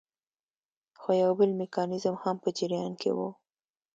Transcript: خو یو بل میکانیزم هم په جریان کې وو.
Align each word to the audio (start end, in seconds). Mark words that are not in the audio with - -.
خو 1.01 1.09
یو 1.21 1.31
بل 1.39 1.49
میکانیزم 1.61 2.15
هم 2.23 2.35
په 2.43 2.49
جریان 2.57 2.93
کې 3.01 3.11
وو. 3.17 3.29